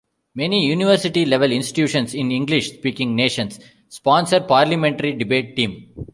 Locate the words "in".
2.15-2.31